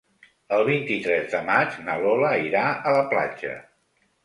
El 0.55 0.63
vint-i-tres 0.69 1.27
de 1.35 1.43
maig 1.51 1.77
na 1.89 1.99
Lola 2.05 2.33
irà 2.49 2.65
a 2.73 2.97
la 2.99 3.07
platja. 3.15 3.55